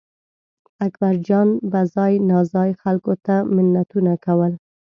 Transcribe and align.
اکبرجان 0.87 1.47
به 1.71 1.81
ځای 1.95 2.13
ناځای 2.29 2.71
خلکو 2.81 3.13
ته 3.25 3.35
منتونه 3.55 4.13
کول. 4.25 4.53